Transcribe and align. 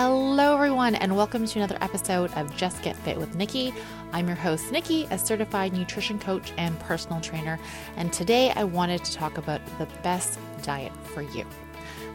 Hello, 0.00 0.54
everyone, 0.54 0.94
and 0.94 1.16
welcome 1.16 1.44
to 1.44 1.58
another 1.58 1.76
episode 1.80 2.32
of 2.34 2.56
Just 2.56 2.82
Get 2.82 2.94
Fit 2.94 3.18
with 3.18 3.34
Nikki. 3.34 3.74
I'm 4.12 4.28
your 4.28 4.36
host, 4.36 4.70
Nikki, 4.70 5.08
a 5.10 5.18
certified 5.18 5.72
nutrition 5.72 6.20
coach 6.20 6.52
and 6.56 6.78
personal 6.78 7.20
trainer, 7.20 7.58
and 7.96 8.12
today 8.12 8.52
I 8.52 8.62
wanted 8.62 9.04
to 9.04 9.12
talk 9.12 9.38
about 9.38 9.60
the 9.76 9.86
best 10.04 10.38
diet 10.62 10.92
for 11.12 11.22
you. 11.22 11.44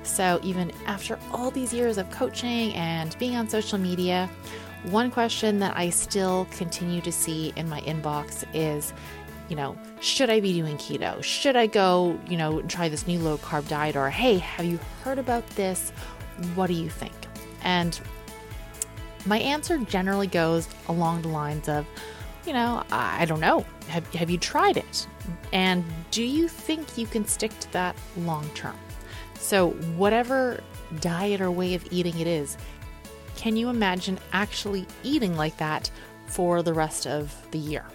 So, 0.04 0.40
even 0.44 0.72
after 0.86 1.20
all 1.34 1.52
these 1.52 1.74
years 1.74 1.98
of 1.98 2.10
coaching 2.10 2.74
and 2.74 3.20
being 3.20 3.36
on 3.36 3.50
social 3.50 3.78
media, 3.78 4.30
one 4.84 5.12
question 5.12 5.60
that 5.60 5.76
I 5.76 5.90
still 5.90 6.48
continue 6.52 7.02
to 7.02 7.12
see 7.12 7.52
in 7.58 7.68
my 7.68 7.82
inbox 7.82 8.46
is, 8.54 8.94
you 9.50 9.58
know, 9.58 9.78
should 10.00 10.30
I 10.30 10.40
be 10.40 10.54
doing 10.54 10.78
keto? 10.78 11.22
Should 11.22 11.58
I 11.58 11.68
go, 11.68 12.18
you 12.30 12.38
know, 12.38 12.62
try 12.62 12.88
this 12.88 13.08
new 13.08 13.20
low 13.20 13.40
carb 13.40 13.68
diet? 13.68 13.98
Or, 13.98 14.10
hey, 14.10 14.38
have 14.38 14.66
you 14.66 14.80
heard 15.04 15.20
about 15.20 15.46
this? 15.58 15.92
What 16.56 16.68
do 16.68 16.76
you 16.76 16.90
think? 16.90 17.12
And 17.64 18.00
my 19.26 19.40
answer 19.40 19.78
generally 19.78 20.28
goes 20.28 20.68
along 20.88 21.22
the 21.22 21.30
lines 21.30 21.70
of, 21.70 21.86
you 22.46 22.54
know, 22.54 22.84
I 22.92 23.26
don't 23.26 23.40
know. 23.40 23.66
Have, 23.88 24.14
have 24.14 24.30
you 24.30 24.38
tried 24.38 24.78
it? 24.78 25.08
And 25.54 25.84
do 26.12 26.24
you 26.24 26.48
think 26.48 26.98
you 26.98 27.08
can 27.08 27.26
stick 27.26 27.58
to 27.60 27.72
that 27.74 27.96
long 28.18 28.50
term? 28.50 28.78
So, 29.36 29.72
whatever 29.98 30.62
diet 31.00 31.42
or 31.42 31.52
way 31.52 31.74
of 31.74 31.86
eating 31.92 32.18
it 32.20 32.28
is, 32.28 32.58
can 33.36 33.58
you 33.58 33.70
imagine 33.70 34.20
actually 34.32 34.86
eating 35.04 35.36
like 35.36 35.58
that 35.58 35.90
for 36.28 36.64
the 36.64 36.74
rest 36.74 37.08
of 37.08 37.34
the 37.52 37.58
year, 37.58 37.86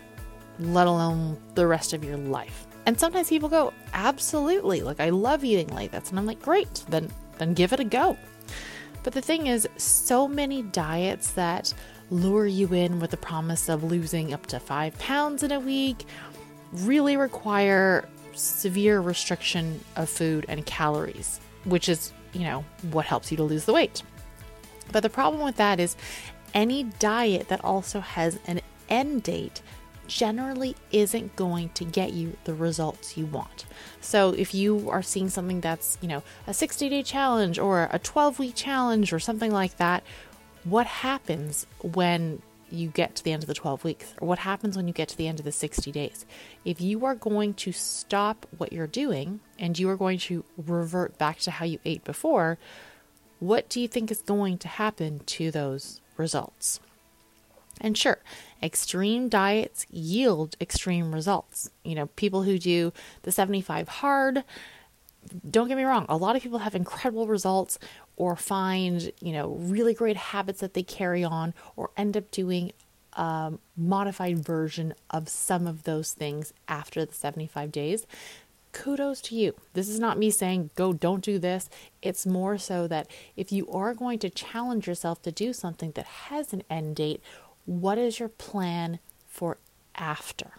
let 0.58 0.86
alone 0.86 1.38
the 1.54 1.66
rest 1.66 1.92
of 1.92 2.04
your 2.04 2.16
life? 2.16 2.66
And 2.86 2.98
sometimes 2.98 3.28
people 3.28 3.48
go, 3.48 3.72
absolutely, 3.92 4.80
like 4.80 5.00
I 5.00 5.10
love 5.10 5.44
eating 5.44 5.68
like 5.68 5.90
this. 5.90 6.10
And 6.10 6.18
I'm 6.18 6.26
like, 6.26 6.40
great, 6.40 6.84
then 6.88 7.10
then 7.38 7.54
give 7.54 7.72
it 7.72 7.80
a 7.80 7.84
go. 7.84 8.16
But 9.02 9.12
the 9.12 9.20
thing 9.20 9.46
is, 9.46 9.68
so 9.76 10.28
many 10.28 10.62
diets 10.62 11.32
that 11.32 11.72
lure 12.10 12.46
you 12.46 12.72
in 12.72 13.00
with 13.00 13.10
the 13.10 13.16
promise 13.16 13.68
of 13.68 13.84
losing 13.84 14.32
up 14.32 14.46
to 14.46 14.58
five 14.60 14.98
pounds 14.98 15.42
in 15.42 15.52
a 15.52 15.60
week 15.60 16.06
really 16.72 17.16
require 17.16 18.08
severe 18.34 19.00
restriction 19.00 19.80
of 19.96 20.08
food 20.08 20.46
and 20.48 20.64
calories, 20.64 21.40
which 21.64 21.88
is, 21.88 22.12
you 22.32 22.40
know, 22.40 22.64
what 22.90 23.06
helps 23.06 23.30
you 23.30 23.36
to 23.36 23.42
lose 23.42 23.64
the 23.64 23.72
weight. 23.72 24.02
But 24.92 25.02
the 25.02 25.10
problem 25.10 25.42
with 25.42 25.56
that 25.56 25.80
is 25.80 25.96
any 26.54 26.84
diet 26.84 27.48
that 27.48 27.64
also 27.64 28.00
has 28.00 28.38
an 28.46 28.60
end 28.88 29.22
date 29.22 29.60
generally 30.08 30.74
isn't 30.90 31.36
going 31.36 31.68
to 31.70 31.84
get 31.84 32.12
you 32.12 32.36
the 32.44 32.54
results 32.54 33.16
you 33.16 33.26
want. 33.26 33.66
So 34.00 34.30
if 34.30 34.54
you 34.54 34.90
are 34.90 35.02
seeing 35.02 35.28
something 35.28 35.60
that's, 35.60 35.98
you 36.00 36.08
know, 36.08 36.24
a 36.46 36.54
60 36.54 36.88
day 36.88 37.02
challenge 37.04 37.58
or 37.58 37.88
a 37.92 37.98
12 38.00 38.40
week 38.40 38.54
challenge 38.56 39.12
or 39.12 39.20
something 39.20 39.52
like 39.52 39.76
that, 39.76 40.02
what 40.64 40.86
happens 40.86 41.66
when 41.82 42.42
you 42.70 42.88
get 42.88 43.14
to 43.14 43.24
the 43.24 43.32
end 43.32 43.42
of 43.42 43.46
the 43.46 43.54
12 43.54 43.84
weeks 43.84 44.12
or 44.20 44.28
what 44.28 44.40
happens 44.40 44.76
when 44.76 44.86
you 44.86 44.92
get 44.92 45.08
to 45.08 45.16
the 45.16 45.28
end 45.28 45.38
of 45.38 45.44
the 45.44 45.52
60 45.52 45.92
days? 45.92 46.26
If 46.64 46.80
you 46.80 47.04
are 47.04 47.14
going 47.14 47.54
to 47.54 47.72
stop 47.72 48.46
what 48.56 48.72
you're 48.72 48.86
doing 48.86 49.40
and 49.58 49.78
you 49.78 49.88
are 49.90 49.96
going 49.96 50.18
to 50.20 50.44
revert 50.56 51.16
back 51.18 51.38
to 51.40 51.52
how 51.52 51.64
you 51.64 51.78
ate 51.84 52.04
before, 52.04 52.58
what 53.40 53.68
do 53.68 53.80
you 53.80 53.86
think 53.86 54.10
is 54.10 54.22
going 54.22 54.58
to 54.58 54.68
happen 54.68 55.20
to 55.26 55.50
those 55.50 56.00
results? 56.16 56.80
And 57.80 57.96
sure, 57.96 58.18
extreme 58.62 59.28
diets 59.28 59.86
yield 59.90 60.56
extreme 60.60 61.14
results. 61.14 61.70
You 61.84 61.94
know, 61.94 62.06
people 62.16 62.42
who 62.42 62.58
do 62.58 62.92
the 63.22 63.32
75 63.32 63.88
hard, 63.88 64.44
don't 65.48 65.68
get 65.68 65.76
me 65.76 65.84
wrong, 65.84 66.06
a 66.08 66.16
lot 66.16 66.36
of 66.36 66.42
people 66.42 66.60
have 66.60 66.74
incredible 66.74 67.26
results 67.26 67.78
or 68.16 68.34
find, 68.36 69.12
you 69.20 69.32
know, 69.32 69.50
really 69.50 69.94
great 69.94 70.16
habits 70.16 70.60
that 70.60 70.74
they 70.74 70.82
carry 70.82 71.22
on 71.22 71.54
or 71.76 71.90
end 71.96 72.16
up 72.16 72.30
doing 72.30 72.72
a 73.12 73.52
modified 73.76 74.38
version 74.38 74.94
of 75.10 75.28
some 75.28 75.66
of 75.66 75.84
those 75.84 76.12
things 76.12 76.52
after 76.68 77.04
the 77.04 77.14
75 77.14 77.72
days. 77.72 78.06
Kudos 78.72 79.20
to 79.22 79.34
you. 79.34 79.54
This 79.72 79.88
is 79.88 79.98
not 79.98 80.18
me 80.18 80.30
saying 80.30 80.70
go 80.74 80.92
don't 80.92 81.24
do 81.24 81.38
this. 81.38 81.68
It's 82.02 82.26
more 82.26 82.58
so 82.58 82.86
that 82.86 83.10
if 83.34 83.50
you 83.50 83.68
are 83.70 83.94
going 83.94 84.18
to 84.20 84.30
challenge 84.30 84.86
yourself 84.86 85.22
to 85.22 85.32
do 85.32 85.52
something 85.52 85.92
that 85.92 86.04
has 86.04 86.52
an 86.52 86.62
end 86.68 86.96
date 86.96 87.22
what 87.68 87.98
is 87.98 88.18
your 88.18 88.30
plan 88.30 88.98
for 89.26 89.58
after? 89.94 90.52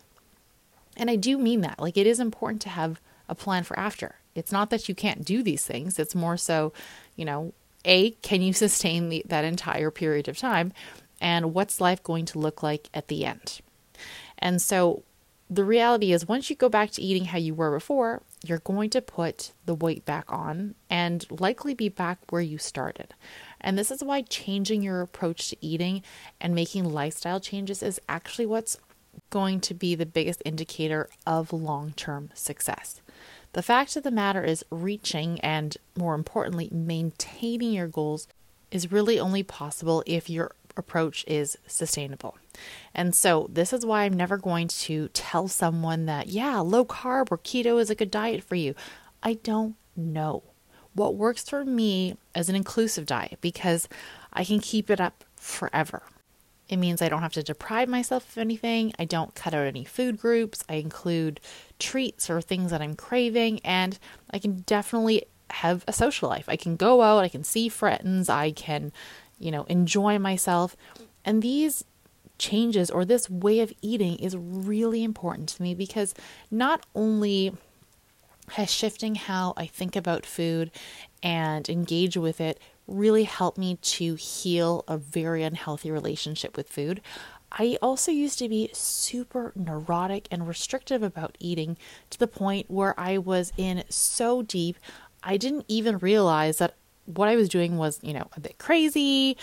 And 0.96 1.10
I 1.10 1.16
do 1.16 1.38
mean 1.38 1.62
that. 1.62 1.80
Like, 1.80 1.98
it 1.98 2.06
is 2.06 2.20
important 2.20 2.62
to 2.64 2.70
have 2.70 3.02
a 3.28 3.34
plan 3.34 3.64
for 3.64 3.78
after. 3.80 4.16
It's 4.36 4.52
not 4.52 4.70
that 4.70 4.88
you 4.88 4.94
can't 4.94 5.26
do 5.26 5.42
these 5.42 5.66
things, 5.66 5.98
it's 5.98 6.16
more 6.16 6.38
so, 6.38 6.72
you 7.16 7.26
know, 7.26 7.54
A, 7.84 8.12
can 8.22 8.42
you 8.42 8.54
sustain 8.66 9.10
the, 9.10 9.26
that 9.28 9.44
entire 9.44 9.90
period 9.90 10.28
of 10.28 10.38
time? 10.38 10.72
And 11.20 11.54
what's 11.54 11.82
life 11.82 12.02
going 12.04 12.26
to 12.26 12.40
look 12.40 12.62
like 12.64 12.90
at 12.94 13.08
the 13.08 13.26
end? 13.26 13.60
And 14.38 14.62
so, 14.62 15.04
the 15.50 15.66
reality 15.66 16.14
is, 16.14 16.28
once 16.28 16.52
you 16.52 16.56
go 16.56 16.70
back 16.70 16.92
to 16.92 17.02
eating 17.02 17.26
how 17.26 17.40
you 17.40 17.56
were 17.56 17.72
before, 17.72 18.22
you're 18.46 18.60
going 18.60 18.92
to 18.92 19.02
put 19.02 19.52
the 19.66 19.74
weight 19.74 20.06
back 20.06 20.32
on 20.32 20.76
and 20.92 21.26
likely 21.32 21.74
be 21.74 21.90
back 21.90 22.20
where 22.30 22.42
you 22.42 22.60
started. 22.60 23.16
And 23.62 23.78
this 23.78 23.92
is 23.92 24.04
why 24.04 24.22
changing 24.22 24.82
your 24.82 25.02
approach 25.02 25.50
to 25.50 25.58
eating 25.62 26.04
and 26.40 26.56
making 26.56 26.86
lifestyle 26.86 27.40
changes 27.40 27.84
is 27.84 28.00
actually 28.08 28.46
what's 28.46 28.78
going 29.30 29.60
to 29.62 29.74
be 29.74 29.96
the 29.96 30.06
biggest 30.06 30.42
indicator 30.46 31.10
of 31.26 31.54
long 31.54 31.92
term 31.92 32.30
success. 32.34 33.02
The 33.54 33.64
fact 33.64 33.96
of 33.96 34.04
the 34.04 34.12
matter 34.12 34.44
is, 34.44 34.64
reaching 34.70 35.40
and 35.42 35.76
more 35.98 36.16
importantly, 36.16 36.70
maintaining 36.72 37.74
your 37.74 37.88
goals 37.88 38.28
is 38.72 38.92
really 38.92 39.20
only 39.20 39.42
possible 39.44 40.04
if 40.06 40.30
your 40.30 40.52
approach 40.78 41.26
is 41.28 41.58
sustainable. 41.66 42.38
And 42.94 43.16
so, 43.16 43.48
this 43.52 43.74
is 43.74 43.86
why 43.86 44.04
I'm 44.04 44.14
never 44.14 44.38
going 44.38 44.68
to 44.68 45.10
tell 45.10 45.48
someone 45.48 46.06
that, 46.06 46.28
yeah, 46.28 46.60
low 46.60 46.86
carb 46.86 47.32
or 47.32 47.38
keto 47.38 47.80
is 47.82 47.90
a 47.90 47.96
good 47.96 48.12
diet 48.12 48.44
for 48.44 48.56
you. 48.56 48.76
I 49.24 49.34
don't 49.34 49.76
know 49.96 50.44
what 50.94 51.16
works 51.16 51.50
for 51.50 51.64
me 51.66 52.18
as 52.36 52.50
an 52.50 52.56
inclusive 52.56 53.06
diet 53.06 53.38
because 53.42 53.88
I 54.34 54.44
can 54.44 54.60
keep 54.60 54.90
it 54.90 55.00
up 55.00 55.24
forever. 55.36 56.04
It 56.68 56.78
means 56.78 57.02
I 57.02 57.10
don't 57.10 57.24
have 57.24 57.34
to 57.34 57.44
deprive 57.44 57.90
myself 57.90 58.30
of 58.30 58.38
anything. 58.38 58.94
I 59.00 59.06
don't 59.06 59.34
cut 59.34 59.56
out 59.56 59.66
any 59.66 59.84
food 59.84 60.20
groups. 60.20 60.64
I 60.70 60.76
include 60.76 61.40
treats 61.80 62.30
or 62.30 62.42
things 62.42 62.70
that 62.70 62.82
I'm 62.82 62.96
craving, 62.96 63.60
and 63.64 63.98
I 64.32 64.38
can 64.38 64.62
definitely 64.68 65.26
have 65.50 65.84
a 65.88 65.94
social 65.94 66.30
life. 66.30 66.48
I 66.48 66.56
can 66.56 66.76
go 66.76 67.02
out, 67.02 67.24
I 67.24 67.28
can 67.28 67.44
see 67.44 67.70
friends, 67.70 68.30
I 68.30 68.52
can, 68.52 68.92
you 69.40 69.50
know, 69.50 69.64
enjoy 69.64 70.20
myself. 70.20 70.78
And 71.26 71.42
these 71.42 71.84
changes 72.38 72.92
or 72.92 73.04
this 73.04 73.30
way 73.30 73.60
of 73.62 73.74
eating 73.82 74.18
is 74.18 74.38
really 74.38 75.04
important 75.04 75.50
to 75.50 75.62
me 75.62 75.74
because 75.74 76.14
not 76.52 76.86
only 76.96 77.54
has 78.54 78.72
shifting 78.72 79.16
how 79.16 79.54
I 79.58 79.66
think 79.66 79.96
about 79.96 80.26
food 80.26 80.72
and 81.22 81.68
engage 81.70 82.18
with 82.18 82.42
it 82.42 82.60
really 82.88 83.24
helped 83.24 83.58
me 83.58 83.76
to 83.82 84.16
heal 84.16 84.84
a 84.88 84.98
very 84.98 85.44
unhealthy 85.44 85.92
relationship 85.92 86.58
with 86.58 86.68
food. 86.70 87.02
I 87.52 87.78
also 87.82 88.12
used 88.12 88.40
to 88.40 88.50
be 88.50 88.70
super 88.74 89.52
neurotic 89.56 90.28
and 90.32 90.48
restrictive 90.48 91.02
about 91.02 91.38
eating 91.40 91.78
to 92.10 92.20
the 92.20 92.28
point 92.28 92.70
where 92.70 93.00
I 93.00 93.18
was 93.18 93.54
in 93.58 93.84
so 93.90 94.42
deep, 94.42 94.78
I 95.24 95.38
didn't 95.38 95.66
even 95.68 95.98
realize 95.98 96.58
that 96.58 96.76
what 97.06 97.28
I 97.28 97.36
was 97.36 97.50
doing 97.50 97.78
was, 97.78 98.00
you 98.04 98.14
know, 98.14 98.28
a 98.36 98.40
bit 98.40 98.60
crazy, 98.60 99.36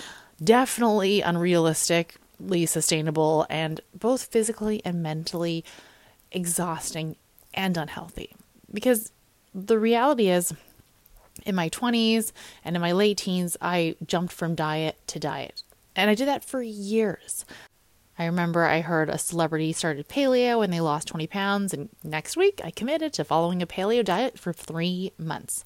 definitely 0.43 1.21
unrealistically 1.21 2.69
sustainable, 2.69 3.47
and 3.50 3.81
both 3.93 4.27
physically 4.27 4.81
and 4.84 5.03
mentally 5.03 5.65
exhausting 6.31 7.17
and 7.55 7.77
unhealthy 7.77 8.37
because 8.76 9.10
the 9.54 9.78
reality 9.78 10.28
is 10.28 10.53
in 11.46 11.55
my 11.55 11.70
20s 11.70 12.31
and 12.62 12.76
in 12.76 12.82
my 12.82 12.93
late 12.93 13.17
teens, 13.17 13.56
I 13.61 13.96
jumped 14.06 14.34
from 14.34 14.55
diet 14.55 14.99
to 15.06 15.19
diet. 15.19 15.62
And 15.96 16.11
I 16.11 16.14
did 16.14 16.28
that 16.28 16.44
for 16.44 16.62
years. 16.62 17.46
I 18.19 18.26
remember 18.26 18.67
I 18.67 18.82
heard 18.82 19.08
a 19.08 19.17
celebrity 19.17 19.73
started 19.73 20.08
paleo 20.08 20.62
and 20.62 20.70
they 20.70 20.81
lost 20.81 21.08
20 21.08 21.26
pounds. 21.26 21.73
And 21.73 21.88
next 22.05 22.37
week, 22.37 22.61
I 22.62 22.70
committed 22.70 23.14
to 23.14 23.25
following 23.25 23.62
a 23.62 23.67
paleo 23.67 24.05
diet 24.05 24.38
for 24.38 24.52
three 24.52 25.12
months. 25.17 25.64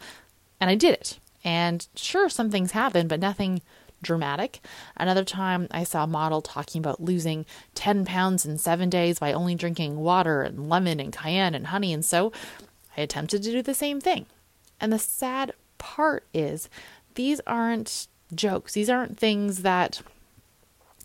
And 0.60 0.70
I 0.70 0.76
did 0.76 0.94
it. 0.94 1.18
And 1.42 1.88
sure, 1.96 2.28
some 2.28 2.50
things 2.50 2.70
happened, 2.70 3.08
but 3.08 3.18
nothing 3.18 3.60
dramatic. 4.02 4.60
Another 4.96 5.24
time, 5.24 5.66
I 5.72 5.84
saw 5.84 6.04
a 6.04 6.08
model 6.08 6.42
talking 6.42 6.78
about 6.78 7.02
losing 7.02 7.44
10 7.74 8.04
pounds 8.04 8.46
in 8.46 8.56
seven 8.56 8.88
days 8.88 9.18
by 9.18 9.32
only 9.32 9.56
drinking 9.56 9.96
water 9.96 10.42
and 10.42 10.68
lemon 10.68 11.00
and 11.00 11.12
cayenne 11.12 11.54
and 11.54 11.68
honey. 11.68 11.92
And 11.92 12.04
so 12.04 12.32
I 12.96 13.02
attempted 13.02 13.42
to 13.42 13.52
do 13.52 13.62
the 13.62 13.74
same 13.74 14.00
thing. 14.00 14.26
And 14.80 14.92
the 14.92 14.98
sad 14.98 15.52
part 15.78 16.24
is, 16.32 16.68
these 17.14 17.40
aren't 17.46 18.08
jokes. 18.34 18.74
These 18.74 18.90
aren't 18.90 19.18
things 19.18 19.62
that, 19.62 20.00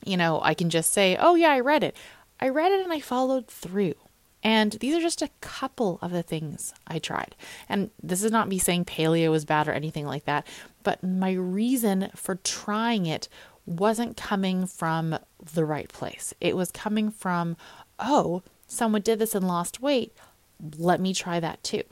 you 0.06 0.18
know, 0.18 0.40
I 0.44 0.54
can 0.54 0.70
just 0.70 0.92
say, 0.92 1.18
oh, 1.20 1.36
yeah, 1.36 1.52
I 1.52 1.60
read 1.60 1.84
it. 1.84 1.96
I 2.40 2.50
read 2.50 2.72
it 2.72 2.84
and 2.84 2.94
I 2.94 3.00
followed 3.00 3.48
through. 3.48 3.96
And 4.44 4.74
these 4.74 4.96
are 4.96 5.02
just 5.02 5.24
a 5.24 5.32
couple 5.42 5.98
of 6.04 6.12
the 6.12 6.22
things 6.22 6.74
I 6.86 7.00
tried. 7.00 7.36
And 7.68 7.90
this 8.04 8.22
is 8.22 8.32
not 8.32 8.48
me 8.48 8.60
saying 8.60 8.86
paleo 8.86 9.36
is 9.36 9.44
bad 9.44 9.68
or 9.68 9.72
anything 9.72 10.06
like 10.06 10.26
that, 10.26 10.46
but 10.84 11.04
my 11.04 11.34
reason 11.34 12.12
for 12.16 12.36
trying 12.36 13.08
it 13.08 13.28
wasn't 13.66 14.16
coming 14.16 14.68
from 14.68 15.18
the 15.56 15.66
right 15.66 15.90
place. 15.90 16.32
It 16.40 16.56
was 16.56 16.70
coming 16.70 17.10
from, 17.10 17.58
oh, 17.98 18.44
someone 18.68 19.02
did 19.02 19.18
this 19.18 19.34
and 19.34 19.48
lost 19.48 19.82
weight. 19.82 20.14
Let 20.78 21.00
me 21.00 21.14
try 21.14 21.40
that 21.40 21.64
too. 21.64 21.84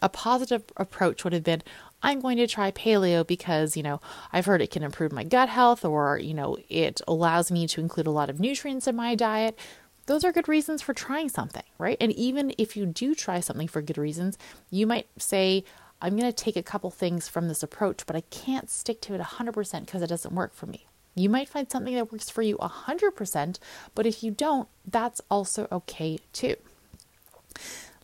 A 0.00 0.08
positive 0.08 0.64
approach 0.76 1.22
would 1.22 1.32
have 1.32 1.44
been, 1.44 1.62
I'm 2.02 2.20
going 2.20 2.38
to 2.38 2.46
try 2.46 2.72
paleo 2.72 3.26
because, 3.26 3.76
you 3.76 3.82
know, 3.82 4.00
I've 4.32 4.46
heard 4.46 4.62
it 4.62 4.70
can 4.70 4.82
improve 4.82 5.12
my 5.12 5.22
gut 5.22 5.48
health 5.48 5.84
or, 5.84 6.18
you 6.18 6.34
know, 6.34 6.58
it 6.68 7.00
allows 7.06 7.52
me 7.52 7.66
to 7.68 7.80
include 7.80 8.06
a 8.06 8.10
lot 8.10 8.30
of 8.30 8.40
nutrients 8.40 8.86
in 8.86 8.96
my 8.96 9.14
diet. 9.14 9.58
Those 10.06 10.24
are 10.24 10.32
good 10.32 10.48
reasons 10.48 10.82
for 10.82 10.94
trying 10.94 11.28
something, 11.28 11.62
right? 11.78 11.96
And 12.00 12.10
even 12.12 12.54
if 12.58 12.76
you 12.76 12.86
do 12.86 13.14
try 13.14 13.38
something 13.38 13.68
for 13.68 13.82
good 13.82 13.98
reasons, 13.98 14.36
you 14.70 14.86
might 14.86 15.06
say, 15.18 15.62
I'm 16.00 16.16
going 16.16 16.30
to 16.30 16.32
take 16.32 16.56
a 16.56 16.62
couple 16.62 16.90
things 16.90 17.28
from 17.28 17.46
this 17.46 17.62
approach, 17.62 18.04
but 18.06 18.16
I 18.16 18.22
can't 18.22 18.68
stick 18.68 19.00
to 19.02 19.14
it 19.14 19.20
100% 19.20 19.80
because 19.86 20.02
it 20.02 20.08
doesn't 20.08 20.34
work 20.34 20.52
for 20.54 20.66
me. 20.66 20.86
You 21.14 21.28
might 21.28 21.48
find 21.48 21.70
something 21.70 21.94
that 21.94 22.10
works 22.10 22.30
for 22.30 22.42
you 22.42 22.56
100%, 22.56 23.58
but 23.94 24.06
if 24.06 24.24
you 24.24 24.32
don't, 24.32 24.68
that's 24.84 25.20
also 25.30 25.68
okay 25.70 26.18
too. 26.32 26.56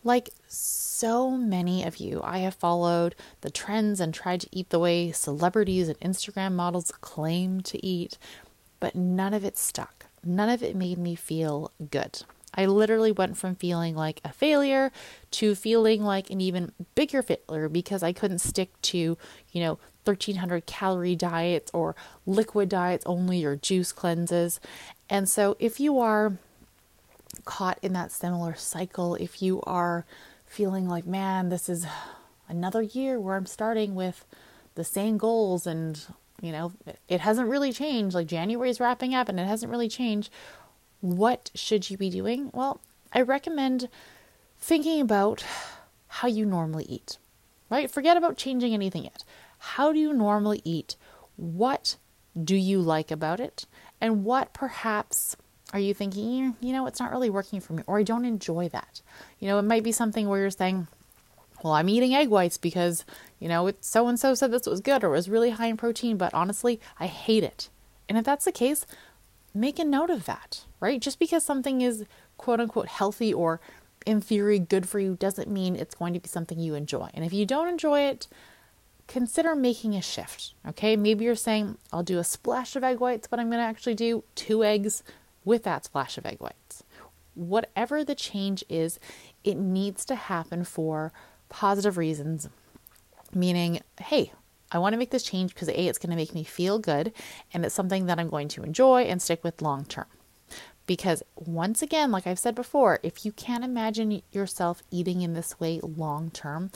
Like 0.03 0.29
so 0.47 1.31
many 1.31 1.83
of 1.83 1.97
you, 1.97 2.21
I 2.23 2.39
have 2.39 2.55
followed 2.55 3.15
the 3.41 3.51
trends 3.51 3.99
and 3.99 4.13
tried 4.13 4.41
to 4.41 4.49
eat 4.51 4.69
the 4.69 4.79
way 4.79 5.11
celebrities 5.11 5.87
and 5.89 5.99
Instagram 5.99 6.53
models 6.53 6.91
claim 7.01 7.61
to 7.61 7.85
eat, 7.85 8.17
but 8.79 8.95
none 8.95 9.33
of 9.33 9.43
it 9.43 9.57
stuck. 9.57 10.05
None 10.23 10.49
of 10.49 10.63
it 10.63 10.75
made 10.75 10.97
me 10.97 11.15
feel 11.15 11.71
good. 11.91 12.23
I 12.53 12.65
literally 12.65 13.11
went 13.11 13.37
from 13.37 13.55
feeling 13.55 13.95
like 13.95 14.21
a 14.23 14.33
failure 14.33 14.91
to 15.31 15.55
feeling 15.55 16.03
like 16.03 16.29
an 16.29 16.41
even 16.41 16.71
bigger 16.95 17.21
failure 17.21 17.69
because 17.69 18.01
I 18.03 18.11
couldn't 18.11 18.39
stick 18.39 18.69
to, 18.83 19.17
you 19.51 19.61
know, 19.61 19.79
1300 20.03 20.65
calorie 20.65 21.15
diets 21.15 21.69
or 21.73 21.95
liquid 22.25 22.69
diets 22.69 23.05
only 23.05 23.45
or 23.45 23.55
juice 23.55 23.91
cleanses. 23.91 24.59
And 25.09 25.29
so 25.29 25.55
if 25.59 25.79
you 25.79 25.99
are 25.99 26.37
caught 27.45 27.79
in 27.81 27.93
that 27.93 28.11
similar 28.11 28.55
cycle, 28.55 29.15
if 29.15 29.41
you 29.41 29.61
are 29.63 30.05
feeling 30.45 30.87
like, 30.87 31.05
man, 31.05 31.49
this 31.49 31.69
is 31.69 31.85
another 32.47 32.81
year 32.81 33.19
where 33.19 33.35
I'm 33.35 33.45
starting 33.45 33.95
with 33.95 34.25
the 34.75 34.83
same 34.83 35.17
goals 35.17 35.67
and 35.67 36.03
you 36.41 36.51
know, 36.51 36.71
it 37.07 37.21
hasn't 37.21 37.49
really 37.49 37.71
changed. 37.71 38.15
Like 38.15 38.27
January's 38.27 38.79
wrapping 38.79 39.13
up 39.13 39.29
and 39.29 39.39
it 39.39 39.47
hasn't 39.47 39.71
really 39.71 39.89
changed. 39.89 40.31
What 41.01 41.51
should 41.55 41.89
you 41.89 41.97
be 41.97 42.09
doing? 42.09 42.49
Well, 42.53 42.81
I 43.13 43.21
recommend 43.21 43.89
thinking 44.57 45.01
about 45.01 45.43
how 46.07 46.27
you 46.27 46.45
normally 46.45 46.85
eat, 46.85 47.17
right? 47.69 47.89
Forget 47.89 48.17
about 48.17 48.37
changing 48.37 48.73
anything 48.73 49.03
yet. 49.03 49.23
How 49.59 49.91
do 49.91 49.99
you 49.99 50.13
normally 50.13 50.61
eat? 50.63 50.95
What 51.35 51.97
do 52.41 52.55
you 52.55 52.79
like 52.79 53.11
about 53.11 53.39
it? 53.39 53.65
And 54.01 54.23
what 54.23 54.53
perhaps 54.53 55.35
are 55.73 55.79
you 55.79 55.93
thinking, 55.93 56.55
you 56.61 56.73
know, 56.73 56.87
it's 56.87 56.99
not 56.99 57.11
really 57.11 57.29
working 57.29 57.59
for 57.59 57.73
me, 57.73 57.83
or 57.85 57.99
I 57.99 58.03
don't 58.03 58.25
enjoy 58.25 58.69
that? 58.69 59.01
You 59.39 59.47
know, 59.47 59.59
it 59.59 59.63
might 59.63 59.83
be 59.83 59.91
something 59.91 60.27
where 60.27 60.39
you're 60.39 60.49
saying, 60.49 60.87
well, 61.63 61.73
I'm 61.73 61.89
eating 61.89 62.15
egg 62.15 62.29
whites 62.29 62.57
because, 62.57 63.05
you 63.39 63.47
know, 63.47 63.71
so 63.81 64.07
and 64.07 64.19
so 64.19 64.33
said 64.33 64.51
this 64.51 64.65
was 64.65 64.79
good 64.79 65.03
or 65.03 65.07
it 65.07 65.17
was 65.17 65.29
really 65.29 65.51
high 65.51 65.67
in 65.67 65.77
protein, 65.77 66.17
but 66.17 66.33
honestly, 66.33 66.79
I 66.99 67.07
hate 67.07 67.43
it. 67.43 67.69
And 68.07 68.17
if 68.17 68.25
that's 68.25 68.45
the 68.45 68.51
case, 68.51 68.85
make 69.53 69.77
a 69.77 69.83
note 69.85 70.09
of 70.09 70.25
that, 70.25 70.65
right? 70.79 71.01
Just 71.01 71.19
because 71.19 71.43
something 71.43 71.81
is 71.81 72.05
quote 72.37 72.59
unquote 72.59 72.87
healthy 72.87 73.33
or 73.33 73.59
in 74.05 74.21
theory 74.21 74.57
good 74.59 74.87
for 74.87 74.99
you 74.99 75.15
doesn't 75.19 75.49
mean 75.49 75.75
it's 75.75 75.95
going 75.95 76.13
to 76.13 76.19
be 76.19 76.29
something 76.29 76.59
you 76.59 76.73
enjoy. 76.73 77.09
And 77.13 77.25
if 77.25 77.33
you 77.33 77.45
don't 77.45 77.67
enjoy 77.67 78.01
it, 78.01 78.27
consider 79.07 79.55
making 79.55 79.95
a 79.95 80.01
shift. 80.01 80.53
Okay, 80.67 80.95
maybe 80.95 81.25
you're 81.25 81.35
saying, 81.35 81.77
I'll 81.91 82.03
do 82.03 82.19
a 82.19 82.23
splash 82.23 82.75
of 82.75 82.83
egg 82.83 82.99
whites, 82.99 83.27
but 83.27 83.39
I'm 83.39 83.49
going 83.49 83.61
to 83.61 83.67
actually 83.67 83.95
do 83.95 84.23
two 84.35 84.63
eggs 84.63 85.03
with 85.49 85.63
that 85.63 85.83
splash 85.83 86.17
of 86.17 86.27
egg 86.27 86.39
whites. 86.39 86.83
Whatever 87.33 88.03
the 88.03 88.13
change 88.13 88.63
is, 88.69 88.99
it 89.43 89.57
needs 89.57 90.05
to 90.05 90.15
happen 90.15 90.63
for 90.63 91.11
positive 91.49 91.97
reasons, 91.97 92.47
meaning, 93.33 93.81
hey, 93.99 94.31
I 94.71 94.77
want 94.77 94.93
to 94.93 94.97
make 94.97 95.09
this 95.09 95.23
change 95.23 95.55
because 95.55 95.67
A, 95.67 95.87
it's 95.87 95.97
going 95.97 96.11
to 96.11 96.15
make 96.15 96.35
me 96.35 96.43
feel 96.43 96.77
good 96.77 97.11
and 97.51 97.65
it's 97.65 97.73
something 97.73 98.05
that 98.05 98.19
I'm 98.19 98.29
going 98.29 98.47
to 98.49 98.63
enjoy 98.63 99.01
and 99.03 99.19
stick 99.19 99.43
with 99.43 99.63
long 99.63 99.85
term. 99.85 100.05
Because 100.85 101.23
once 101.35 101.81
again, 101.81 102.11
like 102.11 102.27
I've 102.27 102.37
said 102.37 102.53
before, 102.53 102.99
if 103.01 103.25
you 103.25 103.31
can't 103.31 103.63
imagine 103.63 104.21
yourself 104.31 104.83
eating 104.91 105.23
in 105.23 105.33
this 105.33 105.59
way 105.59 105.79
long 105.81 106.29
term, 106.29 106.69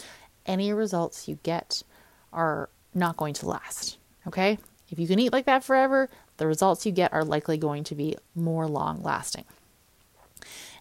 any 0.47 0.73
results 0.73 1.27
you 1.27 1.37
get 1.43 1.83
are 2.31 2.69
not 2.95 3.17
going 3.17 3.35
to 3.35 3.47
last. 3.47 3.97
Okay? 4.25 4.57
If 4.89 4.97
you 4.97 5.07
can 5.07 5.19
eat 5.19 5.33
like 5.33 5.45
that 5.45 5.63
forever, 5.63 6.09
the 6.37 6.47
results 6.47 6.85
you 6.85 6.91
get 6.91 7.13
are 7.13 7.23
likely 7.23 7.57
going 7.57 7.83
to 7.85 7.95
be 7.95 8.15
more 8.35 8.67
long 8.67 9.01
lasting. 9.01 9.45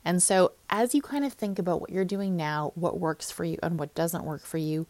And 0.05 0.23
so, 0.23 0.53
as 0.69 0.95
you 0.95 1.03
kind 1.03 1.25
of 1.25 1.33
think 1.33 1.59
about 1.59 1.81
what 1.81 1.91
you're 1.91 2.05
doing 2.05 2.37
now, 2.37 2.73
what 2.75 2.99
works 2.99 3.31
for 3.31 3.45
you 3.45 3.59
and 3.63 3.79
what 3.79 3.95
doesn't 3.95 4.25
work 4.25 4.45
for 4.45 4.59
you, 4.59 4.87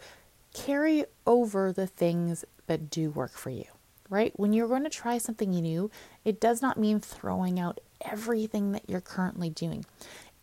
carry 0.55 1.05
over 1.27 1.73
the 1.73 1.87
things 1.87 2.45
that 2.67 2.91
do 2.91 3.11
work 3.11 3.33
for 3.33 3.51
you, 3.51 3.67
right? 4.09 4.33
When 4.37 4.53
you're 4.53 4.69
going 4.69 4.85
to 4.85 4.91
try 4.91 5.19
something 5.19 5.51
new, 5.51 5.91
it 6.25 6.41
does 6.41 6.63
not 6.63 6.79
mean 6.79 7.01
throwing 7.01 7.61
out 7.61 7.81
everything 8.01 8.73
that 8.73 8.89
you're 8.89 9.01
currently 9.01 9.51
doing. 9.51 9.85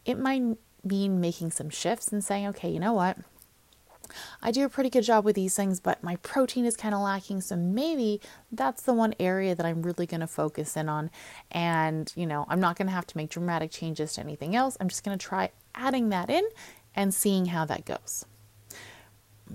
It 0.06 0.20
might 0.20 0.58
mean 0.84 1.20
making 1.20 1.52
some 1.52 1.70
shifts 1.70 2.10
and 2.10 2.24
saying, 2.24 2.48
okay, 2.48 2.70
you 2.70 2.80
know 2.80 2.94
what? 2.94 3.18
I 4.42 4.52
do 4.52 4.66
a 4.66 4.70
pretty 4.70 4.90
good 4.90 5.04
job 5.04 5.26
with 5.26 5.36
these 5.36 5.56
things, 5.56 5.80
but 5.80 6.04
my 6.04 6.18
protein 6.18 6.66
is 6.66 6.76
kind 6.76 6.94
of 6.94 7.02
lacking. 7.02 7.42
So 7.42 7.56
maybe 7.56 8.22
that's 8.52 8.84
the 8.84 8.94
one 8.94 9.14
area 9.20 9.56
that 9.56 9.66
I'm 9.66 9.82
really 9.82 10.06
going 10.06 10.22
to 10.22 10.28
focus 10.28 10.76
in 10.76 10.90
on. 10.90 11.10
And, 11.52 12.12
you 12.16 12.26
know, 12.26 12.46
I'm 12.50 12.60
not 12.60 12.78
going 12.78 12.88
to 12.88 12.94
have 12.94 13.08
to 13.08 13.18
make 13.18 13.30
dramatic 13.30 13.72
changes 13.72 14.14
to 14.14 14.22
anything 14.22 14.56
else. 14.56 14.78
I'm 14.80 14.90
just 14.90 15.04
going 15.04 15.18
to 15.18 15.24
try 15.24 15.52
adding 15.76 16.10
that 16.10 16.30
in 16.30 16.44
and 16.96 17.14
seeing 17.14 17.48
how 17.48 17.66
that 17.66 17.86
goes. 17.86 18.26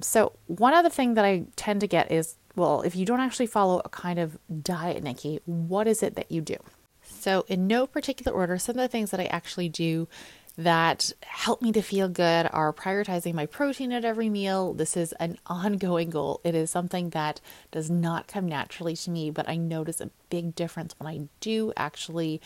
So, 0.01 0.33
one 0.47 0.75
other 0.75 0.91
thing 0.91 1.15
that 1.15 1.25
I 1.25 1.45
tend 1.57 1.81
to 1.83 1.87
get 1.87 2.11
is 2.11 2.37
well, 2.57 2.83
if 2.83 2.95
you 2.95 3.05
don't 3.05 3.21
actually 3.21 3.47
follow 3.47 3.83
a 3.85 3.89
kind 3.89 4.19
of 4.19 4.39
diet, 4.63 5.03
Nikki, 5.03 5.41
what 5.45 5.89
is 5.89 6.03
it 6.03 6.15
that 6.15 6.31
you 6.31 6.41
do? 6.41 6.57
So, 7.03 7.45
in 7.49 7.67
no 7.67 7.87
particular 7.87 8.37
order, 8.37 8.59
some 8.59 8.77
of 8.77 8.83
the 8.83 8.89
things 8.89 9.11
that 9.11 9.21
I 9.21 9.25
actually 9.27 9.69
do 9.69 10.09
that 10.57 11.13
help 11.23 11.63
me 11.63 11.73
to 11.73 11.83
feel 11.83 12.09
good 12.09 12.49
are 12.53 12.73
prioritizing 12.73 13.35
my 13.35 13.47
protein 13.47 13.93
at 13.93 14.05
every 14.05 14.29
meal. 14.29 14.73
This 14.73 14.97
is 14.97 15.13
an 15.15 15.39
ongoing 15.47 16.11
goal. 16.11 16.41
It 16.45 16.55
is 16.55 16.71
something 16.71 17.11
that 17.11 17.41
does 17.73 17.91
not 17.91 18.29
come 18.29 18.47
naturally 18.47 18.95
to 18.97 19.11
me, 19.11 19.31
but 19.31 19.49
I 19.49 19.57
notice 19.57 20.01
a 20.01 20.11
big 20.31 20.55
difference 20.55 20.95
when 20.99 21.13
I 21.13 21.29
do 21.41 21.73
actually 21.77 22.41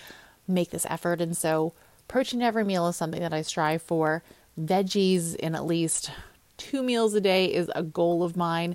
make 0.47 0.71
this 0.71 0.87
effort. 0.89 1.21
And 1.21 1.37
so, 1.37 1.75
protein 2.07 2.41
every 2.41 2.65
meal 2.65 2.89
is 2.89 2.97
something 2.97 3.21
that 3.21 3.35
I 3.35 3.43
strive 3.43 3.83
for. 3.83 4.23
Veggies 4.59 5.37
in 5.37 5.55
at 5.55 5.67
least 5.67 6.11
two 6.57 6.83
meals 6.83 7.15
a 7.15 7.21
day 7.21 7.47
is 7.47 7.71
a 7.75 7.83
goal 7.83 8.23
of 8.23 8.37
mine. 8.37 8.75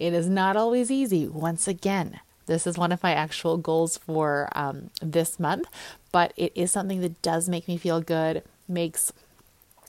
It 0.00 0.12
is 0.12 0.28
not 0.28 0.56
always 0.56 0.90
easy. 0.90 1.28
Once 1.28 1.68
again, 1.68 2.18
this 2.46 2.66
is 2.66 2.76
one 2.76 2.90
of 2.90 3.02
my 3.04 3.12
actual 3.12 3.56
goals 3.56 3.96
for 3.96 4.48
um, 4.52 4.90
this 5.00 5.38
month, 5.38 5.68
but 6.10 6.32
it 6.36 6.50
is 6.56 6.72
something 6.72 7.00
that 7.00 7.22
does 7.22 7.48
make 7.48 7.68
me 7.68 7.76
feel 7.76 8.00
good 8.00 8.42
makes 8.68 9.12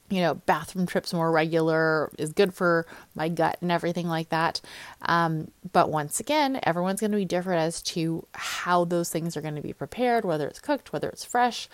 you 0.10 0.22
know 0.22 0.36
bathroom 0.36 0.86
trips 0.86 1.14
more 1.14 1.32
regular 1.32 2.12
is 2.18 2.34
good 2.34 2.54
for 2.54 2.86
my 3.16 3.30
gut 3.30 3.58
and 3.62 3.72
everything 3.72 4.08
like 4.08 4.30
that. 4.30 4.62
Um, 5.02 5.52
but 5.72 5.90
once 5.90 6.20
again 6.20 6.60
everyone's 6.64 7.00
going 7.00 7.12
to 7.12 7.18
be 7.18 7.26
different 7.26 7.62
as 7.62 7.82
to 7.82 8.26
how 8.34 8.86
those 8.86 9.10
things 9.10 9.36
are 9.36 9.42
going 9.42 9.56
to 9.56 9.62
be 9.62 9.74
prepared 9.74 10.26
whether 10.26 10.48
it's 10.48 10.60
cooked 10.60 10.94
whether 10.94 11.10
it's 11.10 11.26
fresh 11.26 11.68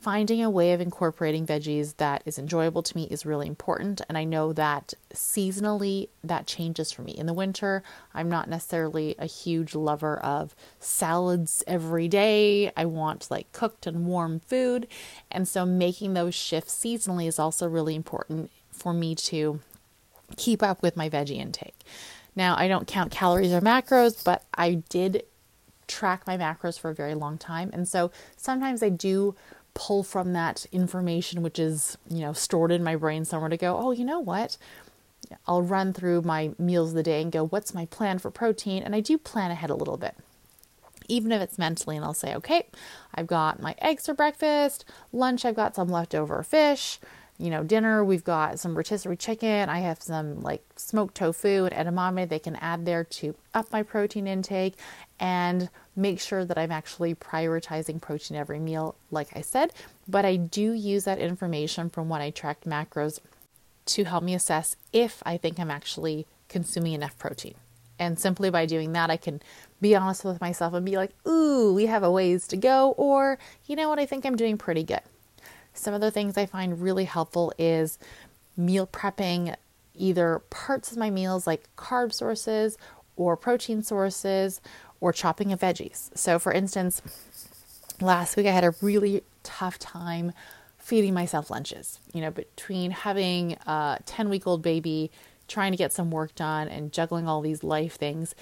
finding 0.00 0.42
a 0.42 0.50
way 0.50 0.72
of 0.72 0.80
incorporating 0.80 1.44
veggies 1.44 1.96
that 1.96 2.22
is 2.24 2.38
enjoyable 2.38 2.82
to 2.84 2.96
me 2.96 3.04
is 3.10 3.26
really 3.26 3.48
important. 3.48 4.00
And 4.08 4.16
I 4.16 4.22
know 4.24 4.52
that 4.52 4.94
seasonally 5.12 6.08
that 6.22 6.46
changes 6.46 6.92
for 6.92 7.02
me. 7.02 7.12
In 7.12 7.26
the 7.26 7.32
winter, 7.32 7.82
I'm 8.14 8.28
not 8.28 8.48
necessarily 8.48 9.16
a 9.18 9.26
huge 9.26 9.74
lover 9.74 10.18
of 10.20 10.54
salads 10.78 11.64
every 11.66 12.06
day. 12.06 12.70
I 12.76 12.84
want 12.84 13.28
like 13.30 13.50
cooked 13.52 13.86
and 13.86 14.06
warm 14.06 14.38
food. 14.38 14.86
And 15.32 15.48
so 15.48 15.66
making 15.66 16.14
those 16.14 16.34
shifts 16.34 16.78
seasonally 16.78 17.26
is 17.26 17.40
also 17.40 17.68
really 17.68 17.96
important 17.96 18.50
for 18.70 18.92
me 18.92 19.16
to 19.16 19.58
keep 20.36 20.62
up 20.62 20.80
with 20.80 20.96
my 20.96 21.10
veggie 21.10 21.38
intake. 21.38 21.84
Now, 22.36 22.54
I 22.56 22.68
don't 22.68 22.86
count 22.86 23.10
calories 23.10 23.52
or 23.52 23.60
macros, 23.60 24.22
but 24.22 24.44
I 24.54 24.74
did 24.88 25.24
track 25.88 26.26
my 26.26 26.36
macros 26.36 26.78
for 26.78 26.90
a 26.90 26.94
very 26.94 27.14
long 27.14 27.38
time. 27.38 27.70
And 27.72 27.88
so 27.88 28.12
sometimes 28.36 28.82
I 28.82 28.90
do 28.90 29.34
pull 29.80 30.02
from 30.02 30.32
that 30.32 30.66
information 30.72 31.40
which 31.40 31.56
is, 31.56 31.96
you 32.10 32.20
know, 32.20 32.32
stored 32.32 32.72
in 32.72 32.82
my 32.82 32.96
brain 32.96 33.24
somewhere 33.24 33.48
to 33.48 33.56
go, 33.56 33.78
oh, 33.78 33.92
you 33.92 34.04
know 34.04 34.18
what? 34.18 34.58
I'll 35.46 35.62
run 35.62 35.92
through 35.92 36.22
my 36.22 36.50
meals 36.58 36.88
of 36.90 36.96
the 36.96 37.02
day 37.04 37.22
and 37.22 37.30
go, 37.30 37.46
what's 37.46 37.72
my 37.72 37.86
plan 37.86 38.18
for 38.18 38.30
protein? 38.30 38.82
And 38.82 38.92
I 38.92 39.00
do 39.00 39.16
plan 39.16 39.52
ahead 39.52 39.70
a 39.70 39.76
little 39.76 39.96
bit. 39.96 40.16
even 41.08 41.32
if 41.32 41.40
it's 41.40 41.58
mentally, 41.58 41.96
and 41.96 42.04
I'll 42.04 42.14
say, 42.14 42.34
okay, 42.34 42.66
I've 43.14 43.26
got 43.26 43.60
my 43.60 43.74
eggs 43.78 44.06
for 44.06 44.14
breakfast, 44.14 44.84
lunch, 45.12 45.44
I've 45.44 45.56
got 45.56 45.74
some 45.74 45.88
leftover 45.88 46.42
fish, 46.42 47.00
you 47.38 47.50
know, 47.50 47.62
dinner, 47.62 48.04
we've 48.04 48.24
got 48.24 48.58
some 48.58 48.76
rotisserie 48.76 49.16
chicken, 49.16 49.68
I 49.68 49.78
have 49.78 50.02
some 50.02 50.40
like 50.40 50.62
smoked 50.76 51.14
tofu 51.14 51.66
and 51.70 51.74
edamame 51.74 52.28
they 52.28 52.38
can 52.38 52.56
add 52.56 52.84
there 52.84 53.04
to 53.04 53.34
up 53.54 53.70
my 53.72 53.82
protein 53.82 54.26
intake 54.26 54.74
and 55.20 55.70
make 55.94 56.20
sure 56.20 56.44
that 56.44 56.58
I'm 56.58 56.72
actually 56.72 57.14
prioritizing 57.14 58.00
protein 58.00 58.36
every 58.36 58.58
meal, 58.58 58.96
like 59.10 59.28
I 59.36 59.40
said. 59.40 59.72
But 60.08 60.24
I 60.24 60.36
do 60.36 60.72
use 60.72 61.04
that 61.04 61.18
information 61.18 61.90
from 61.90 62.08
when 62.08 62.20
I 62.20 62.30
tracked 62.30 62.68
macros 62.68 63.20
to 63.86 64.04
help 64.04 64.24
me 64.24 64.34
assess 64.34 64.76
if 64.92 65.22
I 65.24 65.36
think 65.36 65.58
I'm 65.58 65.70
actually 65.70 66.26
consuming 66.48 66.92
enough 66.92 67.16
protein. 67.18 67.54
And 67.98 68.18
simply 68.18 68.50
by 68.50 68.66
doing 68.66 68.92
that, 68.92 69.10
I 69.10 69.16
can 69.16 69.40
be 69.80 69.94
honest 69.96 70.24
with 70.24 70.40
myself 70.40 70.74
and 70.74 70.84
be 70.84 70.96
like, 70.96 71.10
ooh, 71.26 71.72
we 71.74 71.86
have 71.86 72.02
a 72.02 72.10
ways 72.10 72.46
to 72.48 72.56
go, 72.56 72.92
or 72.96 73.38
you 73.66 73.76
know 73.76 73.88
what, 73.88 73.98
I 73.98 74.06
think 74.06 74.24
I'm 74.24 74.36
doing 74.36 74.56
pretty 74.56 74.84
good. 74.84 75.00
Some 75.78 75.94
of 75.94 76.00
the 76.00 76.10
things 76.10 76.36
I 76.36 76.46
find 76.46 76.82
really 76.82 77.04
helpful 77.04 77.52
is 77.58 77.98
meal 78.56 78.86
prepping 78.86 79.54
either 79.94 80.40
parts 80.50 80.92
of 80.92 80.98
my 80.98 81.10
meals 81.10 81.46
like 81.46 81.68
carb 81.76 82.12
sources 82.12 82.78
or 83.16 83.36
protein 83.36 83.82
sources 83.82 84.60
or 85.00 85.12
chopping 85.12 85.52
of 85.52 85.60
veggies. 85.60 86.16
So, 86.16 86.38
for 86.38 86.52
instance, 86.52 87.02
last 88.00 88.36
week 88.36 88.46
I 88.46 88.52
had 88.52 88.64
a 88.64 88.74
really 88.80 89.22
tough 89.42 89.78
time 89.78 90.32
feeding 90.78 91.14
myself 91.14 91.50
lunches. 91.50 92.00
You 92.12 92.22
know, 92.22 92.30
between 92.30 92.90
having 92.90 93.54
a 93.66 93.98
10 94.06 94.28
week 94.28 94.46
old 94.46 94.62
baby, 94.62 95.10
trying 95.46 95.72
to 95.72 95.78
get 95.78 95.92
some 95.92 96.10
work 96.10 96.34
done, 96.34 96.68
and 96.68 96.92
juggling 96.92 97.28
all 97.28 97.40
these 97.40 97.62
life 97.62 97.96
things, 97.96 98.34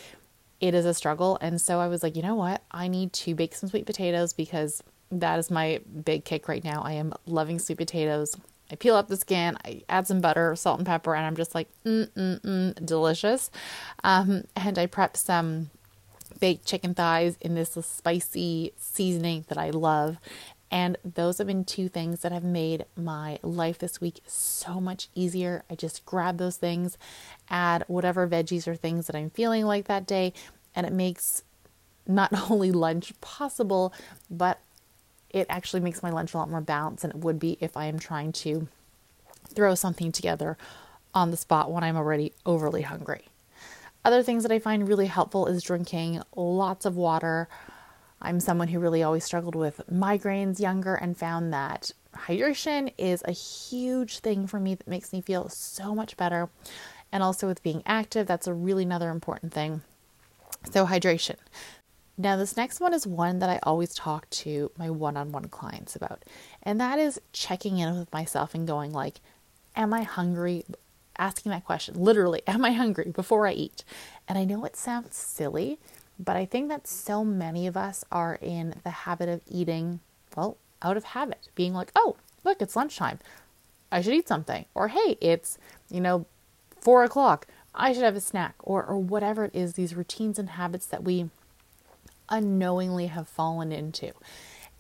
it 0.61 0.75
is 0.75 0.87
a 0.87 0.95
struggle. 0.95 1.39
And 1.41 1.61
so 1.61 1.81
I 1.81 1.89
was 1.89 2.03
like, 2.03 2.17
you 2.17 2.23
know 2.23 2.35
what? 2.35 2.63
I 2.71 2.89
need 2.89 3.13
to 3.15 3.35
bake 3.35 3.55
some 3.55 3.69
sweet 3.69 3.87
potatoes 3.87 4.33
because 4.33 4.83
that 5.11 5.39
is 5.39 5.51
my 5.51 5.81
big 6.05 6.25
kick 6.25 6.49
right 6.49 6.65
now. 6.65 6.83
I 6.83 6.93
am 6.93 7.13
loving 7.27 7.59
sweet 7.59 7.79
potatoes. 7.79 8.37
I 8.71 8.75
peel 8.75 8.97
up 8.97 9.09
the 9.09 9.17
skin, 9.17 9.57
I 9.65 9.83
add 9.89 10.09
some 10.09 10.21
butter, 10.21 10.57
salt, 10.57 10.79
and 10.79 10.87
pepper, 10.87 11.15
and 11.15 11.25
I'm 11.25 11.37
just 11.37 11.55
like, 11.55 11.69
mm, 11.85 12.09
mm, 12.11 12.41
mm, 12.41 12.85
delicious. 12.85 13.51
Um, 14.03 14.45
and 14.57 14.77
I 14.77 14.87
prep 14.87 15.17
some 15.17 15.71
baked 16.41 16.67
chicken 16.67 16.95
thighs 16.95 17.37
in 17.41 17.55
this 17.55 17.79
spicy 17.81 18.73
seasoning 18.77 19.45
that 19.49 19.59
I 19.59 19.71
love. 19.71 20.19
And 20.71 20.99
those 21.05 21.39
have 21.39 21.47
been 21.47 21.65
two 21.65 21.89
things 21.89 22.21
that 22.21 22.33
have 22.33 22.43
made 22.43 22.87
my 22.97 23.39
life 23.43 23.79
this 23.79 24.01
week 24.01 24.21
so 24.27 24.81
much 24.81 25.09
easier. 25.15 25.63
I 25.71 25.77
just 25.77 26.05
grab 26.05 26.39
those 26.39 26.57
things, 26.57 26.99
add 27.49 27.85
whatever 27.87 28.27
veggies 28.27 28.67
or 28.67 28.75
things 28.75 29.07
that 29.07 29.15
I'm 29.15 29.31
feeling 29.31 29.65
like 29.65 29.87
that 29.87 30.07
day, 30.07 30.33
and 30.75 30.85
it 30.85 30.93
makes 30.93 31.45
not 32.07 32.33
only 32.51 32.73
lunch 32.73 33.19
possible, 33.21 33.93
but 34.29 34.61
it 35.31 35.47
actually 35.49 35.81
makes 35.81 36.03
my 36.03 36.11
lunch 36.11 36.35
a 36.35 36.39
lot 36.39 36.51
more 36.51 36.61
balanced 36.61 37.03
than 37.03 37.11
it 37.11 37.19
would 37.19 37.39
be 37.39 37.59
if 37.61 37.77
I 37.77 37.87
am 37.87 37.99
trying 37.99 38.33
to 38.33 38.69
throw 39.49 39.75
something 39.75 40.13
together 40.13 40.57
on 41.15 41.31
the 41.31 41.37
spot 41.37 41.71
when 41.71 41.85
I'm 41.85 41.97
already 41.97 42.33
overly 42.45 42.83
hungry. 42.83 43.27
Other 44.05 44.23
things 44.23 44.45
that 44.45 44.53
I 44.53 44.59
find 44.59 44.87
really 44.87 45.07
helpful 45.07 45.47
is 45.47 45.63
drinking 45.63 46.23
lots 46.37 46.85
of 46.85 46.97
water. 46.97 47.49
I'm 48.21 48.39
someone 48.39 48.69
who 48.69 48.79
really 48.79 49.03
always 49.03 49.25
struggled 49.25 49.57
with 49.57 49.81
migraines 49.93 50.61
younger 50.61 50.95
and 50.95 51.17
found 51.17 51.53
that 51.53 51.91
hydration 52.15 52.93
is 52.97 53.23
a 53.25 53.33
huge 53.33 54.21
thing 54.21 54.47
for 54.47 54.61
me 54.61 54.75
that 54.75 54.89
makes 54.89 55.13
me 55.13 55.21
feel 55.21 55.49
so 55.49 55.95
much 55.95 56.17
better. 56.17 56.49
And 57.13 57.23
also 57.23 57.47
with 57.47 57.63
being 57.63 57.83
active, 57.87 58.27
that's 58.27 58.47
a 58.47 58.55
really 58.55 58.85
another 58.85 59.11
important 59.11 59.53
thing. 59.53 59.83
So, 60.71 60.87
hydration. 60.87 61.37
Now, 62.19 62.37
this 62.37 62.57
next 62.57 62.81
one 62.81 62.95
is 62.95 63.07
one 63.07 63.41
that 63.41 63.51
I 63.51 63.59
always 63.63 63.95
talk 63.95 64.29
to 64.31 64.71
my 64.79 64.89
one 64.89 65.19
on 65.19 65.33
one 65.33 65.47
clients 65.47 65.95
about, 65.95 66.25
and 66.63 66.81
that 66.81 66.99
is 66.99 67.21
checking 67.33 67.79
in 67.79 67.99
with 67.99 68.13
myself 68.13 68.55
and 68.55 68.67
going, 68.67 68.93
like, 68.93 69.21
Am 69.77 69.93
I 69.93 70.03
hungry? 70.03 70.65
Asking 71.19 71.51
that 71.53 71.65
question, 71.65 71.95
literally, 72.03 72.43
am 72.47 72.65
I 72.65 72.73
hungry 72.73 73.13
before 73.15 73.47
I 73.47 73.53
eat? 73.53 73.85
And 74.27 74.39
I 74.39 74.45
know 74.45 74.65
it 74.65 74.77
sounds 74.77 75.17
silly, 75.17 75.79
but 76.19 76.37
I 76.37 76.47
think 76.47 76.69
that 76.69 76.87
so 76.87 77.25
many 77.25 77.67
of 77.67 77.77
us 77.77 78.05
are 78.11 78.39
in 78.41 78.75
the 78.85 78.91
habit 78.91 79.29
of 79.29 79.43
eating, 79.47 80.01
well, 80.35 80.57
out 80.83 80.97
of 80.97 81.05
habit, 81.05 81.49
being 81.55 81.75
like, 81.75 81.93
oh, 81.95 82.17
look, 82.45 82.63
it's 82.63 82.77
lunchtime. 82.77 83.19
I 83.93 84.01
should 84.01 84.15
eat 84.15 84.29
something. 84.29 84.65
Or, 84.75 84.89
hey, 84.89 85.17
it's, 85.21 85.59
you 85.91 86.01
know, 86.01 86.27
four 86.81 87.05
o'clock. 87.05 87.47
I 87.75 87.93
should 87.93 88.03
have 88.03 88.17
a 88.17 88.21
snack. 88.21 88.55
Or, 88.61 88.85
or 88.85 88.99
whatever 88.99 89.45
it 89.45 89.55
is, 89.55 89.75
these 89.75 89.95
routines 89.95 90.39
and 90.39 90.51
habits 90.51 90.87
that 90.87 91.05
we 91.05 91.31
unknowingly 92.29 93.07
have 93.07 93.29
fallen 93.29 93.73
into. 93.73 94.13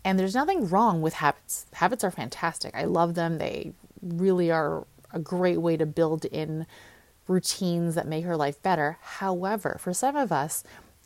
And 0.05 0.19
there's 0.19 0.35
nothing 0.35 0.69
wrong 0.69 1.03
with 1.03 1.15
habits. 1.15 1.67
Habits 1.75 2.05
are 2.05 2.11
fantastic. 2.11 2.75
I 2.77 2.85
love 2.85 3.15
them. 3.15 3.39
They 3.39 3.73
really 4.01 4.51
are 4.51 4.87
a 5.13 5.19
great 5.19 5.61
way 5.61 5.77
to 5.77 5.87
build 5.87 6.25
in 6.27 6.67
routines 7.27 7.95
that 7.95 8.07
make 8.07 8.27
our 8.27 8.37
life 8.37 8.63
better. 8.63 8.99
However, 9.01 9.77
for 9.81 9.93
some 9.93 10.15
of 10.15 10.31
us, 10.31 10.63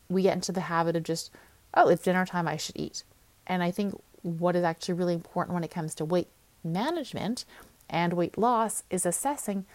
we 0.09 0.23
get 0.23 0.35
into 0.35 0.51
the 0.51 0.61
habit 0.61 0.95
of 0.95 1.03
just, 1.03 1.31
oh, 1.73 1.89
it's 1.89 2.03
dinner 2.03 2.25
time, 2.25 2.47
I 2.47 2.57
should 2.57 2.77
eat. 2.77 3.03
And 3.47 3.63
I 3.63 3.71
think 3.71 3.99
what 4.21 4.55
is 4.55 4.63
actually 4.63 4.95
really 4.95 5.15
important 5.15 5.55
when 5.55 5.63
it 5.63 5.71
comes 5.71 5.95
to 5.95 6.05
weight 6.05 6.27
management 6.63 7.45
and 7.89 8.13
weight 8.13 8.37
loss 8.37 8.83
is 8.89 9.05
assessing 9.05 9.65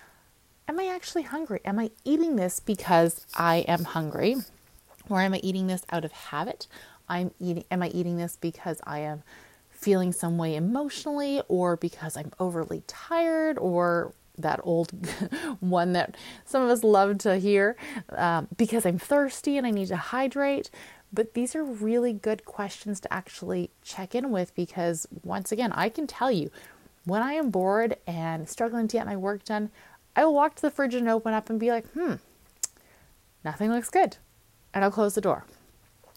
am 0.69 0.81
I 0.81 0.87
actually 0.87 1.23
hungry? 1.23 1.61
Am 1.65 1.79
I 1.79 1.91
eating 2.05 2.37
this 2.37 2.59
because 2.59 3.25
I 3.37 3.59
am 3.69 3.85
hungry? 3.85 4.37
Or 5.09 5.21
am 5.21 5.35
I 5.35 5.39
eating 5.39 5.67
this 5.67 5.83
out 5.91 6.05
of 6.05 6.13
habit? 6.13 6.67
I'm 7.09 7.33
eating 7.39 7.65
am 7.71 7.83
I 7.83 7.89
eating 7.89 8.17
this 8.17 8.37
because 8.41 8.81
I 8.85 9.01
am 9.01 9.23
feeling 9.71 10.13
some 10.13 10.39
way 10.39 10.57
emotionally 10.57 11.43
or 11.49 11.77
because 11.77 12.17
I'm 12.17 12.33
overly 12.41 12.83
tired 12.87 13.59
or 13.59 14.15
that 14.39 14.61
old 14.65 14.93
one 15.61 15.93
that 15.93 16.17
some 16.45 16.63
of 16.63 16.71
us 16.71 16.83
love 16.83 17.19
to 17.19 17.39
hear 17.39 17.77
um, 18.11 18.49
because 18.57 18.85
I'm 18.85 18.99
thirsty 18.99 19.57
and 19.57 19.67
I 19.67 19.71
need 19.71 19.89
to 19.89 19.97
hydrate. 19.97 20.71
But 21.13 21.35
these 21.35 21.55
are 21.55 21.65
really 21.65 22.13
good 22.13 22.45
questions 22.45 23.01
to 23.01 23.13
actually 23.13 23.71
check 23.83 24.15
in 24.15 24.31
with 24.31 24.55
because, 24.55 25.07
once 25.23 25.53
again, 25.53 25.73
I 25.73 25.89
can 25.89 26.07
tell 26.07 26.31
you 26.33 26.51
when 27.05 27.23
I 27.23 27.35
am 27.35 27.51
bored 27.51 27.97
and 28.07 28.49
struggling 28.49 28.89
to 28.89 28.97
get 28.97 29.07
my 29.07 29.17
work 29.17 29.45
done, 29.45 29.71
I 30.17 30.25
will 30.25 30.35
walk 30.35 30.57
to 30.57 30.63
the 30.63 30.71
fridge 30.71 30.95
and 30.95 31.09
open 31.09 31.33
up 31.33 31.49
and 31.49 31.61
be 31.61 31.71
like, 31.71 31.87
hmm, 31.93 32.15
nothing 33.45 33.71
looks 33.71 33.89
good 33.89 34.17
and 34.75 34.85
I'll 34.85 34.91
close 34.91 35.15
the 35.15 35.21
door. 35.21 35.45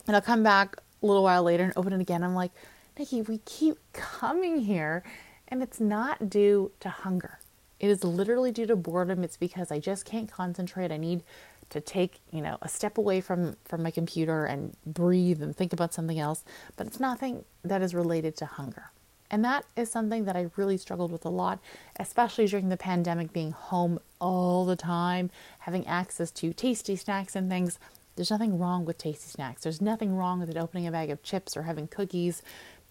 And 0.08 0.15
I'll 0.15 0.22
come 0.22 0.44
back 0.44 0.75
a 1.01 1.06
little 1.06 1.24
while 1.24 1.44
later 1.44 1.63
and 1.63 1.74
open 1.75 1.94
it 1.94 2.01
again. 2.01 2.24
I'm 2.24 2.36
like, 2.36 2.51
Nikki, 2.98 3.22
we 3.22 3.39
keep 3.39 3.77
coming 3.94 4.62
here 4.62 5.03
and 5.48 5.63
it's 5.63 5.79
not 5.79 6.29
due 6.29 6.72
to 6.79 6.89
hunger. 6.89 7.39
It 7.79 7.89
is 7.89 8.03
literally 8.03 8.51
due 8.51 8.65
to 8.68 8.75
boredom. 8.75 9.24
It's 9.24 9.38
because 9.38 9.72
I 9.72 9.79
just 9.79 10.06
can't 10.06 10.29
concentrate. 10.29 10.91
I 10.91 10.98
need 10.98 11.24
to 11.70 11.79
take, 11.79 12.20
you 12.32 12.41
know, 12.41 12.58
a 12.62 12.68
step 12.68 12.98
away 12.98 13.22
from 13.22 13.56
from 13.63 13.84
my 13.84 13.91
computer 13.91 14.46
and 14.46 14.75
breathe 14.86 15.41
and 15.41 15.56
think 15.56 15.72
about 15.72 15.94
something 15.94 16.20
else, 16.20 16.44
but 16.75 16.88
it's 16.88 17.00
nothing 17.00 17.46
that 17.63 17.82
is 17.82 17.94
related 17.94 18.36
to 18.38 18.46
hunger. 18.46 18.91
And 19.32 19.46
that 19.46 19.65
is 19.75 19.91
something 19.91 20.25
that 20.25 20.36
I 20.36 20.50
really 20.56 20.77
struggled 20.77 21.12
with 21.12 21.24
a 21.24 21.29
lot, 21.29 21.60
especially 22.00 22.48
during 22.48 22.70
the 22.70 22.77
pandemic 22.77 23.32
being 23.32 23.51
home 23.51 24.00
all 24.20 24.65
the 24.65 24.75
time, 24.75 25.29
having 25.60 25.86
access 25.86 26.32
to 26.32 26.51
tasty 26.51 26.96
snacks 26.96 27.36
and 27.36 27.50
things. 27.50 27.77
There's 28.16 28.32
nothing 28.32 28.60
wrong 28.60 28.86
with 28.86 28.98
tasty 28.98 29.30
snacks. 29.30 29.63
There's 29.63 29.82
nothing 29.82 30.16
wrong 30.16 30.39
with 30.39 30.56
opening 30.58 30.88
a 30.88 30.92
bag 30.92 31.10
of 31.10 31.24
chips 31.24 31.56
or 31.56 31.63
having 31.63 31.88
cookies. 31.88 32.42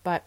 But 0.03 0.25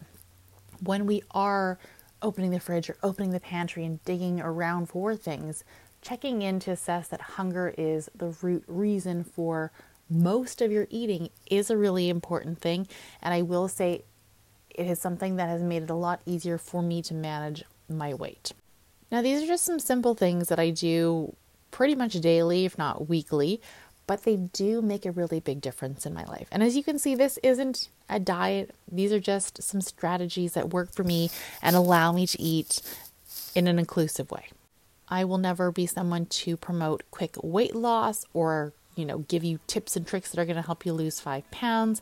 when 0.82 1.06
we 1.06 1.22
are 1.32 1.78
opening 2.20 2.50
the 2.52 2.60
fridge 2.60 2.88
or 2.88 2.96
opening 3.02 3.30
the 3.30 3.40
pantry 3.40 3.84
and 3.84 4.04
digging 4.04 4.40
around 4.40 4.86
for 4.86 5.16
things, 5.16 5.64
checking 6.02 6.42
in 6.42 6.60
to 6.60 6.70
assess 6.70 7.08
that 7.08 7.20
hunger 7.20 7.74
is 7.76 8.08
the 8.14 8.34
root 8.42 8.64
reason 8.66 9.24
for 9.24 9.72
most 10.08 10.60
of 10.60 10.70
your 10.70 10.86
eating 10.90 11.30
is 11.50 11.70
a 11.70 11.76
really 11.76 12.08
important 12.08 12.60
thing. 12.60 12.86
And 13.22 13.32
I 13.32 13.42
will 13.42 13.68
say 13.68 14.04
it 14.70 14.86
is 14.86 14.98
something 14.98 15.36
that 15.36 15.48
has 15.48 15.62
made 15.62 15.82
it 15.82 15.90
a 15.90 15.94
lot 15.94 16.20
easier 16.26 16.58
for 16.58 16.82
me 16.82 17.02
to 17.02 17.14
manage 17.14 17.64
my 17.88 18.14
weight. 18.14 18.52
Now, 19.10 19.22
these 19.22 19.42
are 19.42 19.46
just 19.46 19.64
some 19.64 19.78
simple 19.78 20.14
things 20.14 20.48
that 20.48 20.58
I 20.58 20.70
do 20.70 21.34
pretty 21.70 21.94
much 21.94 22.14
daily, 22.14 22.64
if 22.64 22.78
not 22.78 23.08
weekly, 23.08 23.60
but 24.06 24.24
they 24.24 24.36
do 24.36 24.82
make 24.82 25.06
a 25.06 25.12
really 25.12 25.40
big 25.40 25.60
difference 25.60 26.04
in 26.06 26.14
my 26.14 26.24
life. 26.24 26.48
And 26.50 26.62
as 26.62 26.76
you 26.76 26.82
can 26.82 26.98
see, 26.98 27.14
this 27.14 27.38
isn't 27.42 27.88
a 28.08 28.18
diet, 28.20 28.74
these 28.90 29.12
are 29.12 29.20
just 29.20 29.62
some 29.62 29.80
strategies 29.80 30.52
that 30.52 30.70
work 30.70 30.92
for 30.92 31.04
me 31.04 31.30
and 31.62 31.76
allow 31.76 32.12
me 32.12 32.26
to 32.26 32.40
eat 32.40 32.82
in 33.54 33.66
an 33.66 33.78
inclusive 33.78 34.30
way. 34.30 34.48
I 35.08 35.24
will 35.24 35.38
never 35.38 35.70
be 35.70 35.86
someone 35.86 36.26
to 36.26 36.56
promote 36.56 37.02
quick 37.10 37.36
weight 37.42 37.74
loss 37.74 38.24
or, 38.32 38.72
you 38.96 39.04
know, 39.04 39.18
give 39.18 39.44
you 39.44 39.60
tips 39.66 39.96
and 39.96 40.06
tricks 40.06 40.30
that 40.30 40.40
are 40.40 40.46
going 40.46 40.56
to 40.56 40.62
help 40.62 40.86
you 40.86 40.92
lose 40.92 41.20
five 41.20 41.48
pounds. 41.50 42.00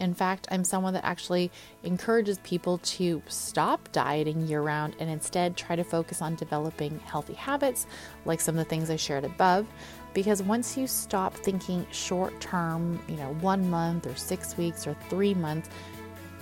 In 0.00 0.14
fact, 0.14 0.48
I'm 0.50 0.64
someone 0.64 0.94
that 0.94 1.04
actually 1.04 1.50
encourages 1.84 2.38
people 2.38 2.78
to 2.78 3.22
stop 3.28 3.92
dieting 3.92 4.46
year 4.46 4.62
round 4.62 4.96
and 4.98 5.10
instead 5.10 5.56
try 5.56 5.76
to 5.76 5.84
focus 5.84 6.22
on 6.22 6.36
developing 6.36 6.98
healthy 7.00 7.34
habits, 7.34 7.86
like 8.24 8.40
some 8.40 8.56
of 8.56 8.64
the 8.64 8.68
things 8.68 8.88
I 8.88 8.96
shared 8.96 9.24
above. 9.24 9.66
Because 10.12 10.42
once 10.42 10.76
you 10.76 10.86
stop 10.86 11.34
thinking 11.34 11.86
short 11.92 12.40
term, 12.40 13.00
you 13.08 13.16
know, 13.16 13.34
one 13.40 13.68
month 13.70 14.06
or 14.06 14.16
six 14.16 14.56
weeks 14.56 14.86
or 14.86 14.96
three 15.08 15.34
months, 15.34 15.68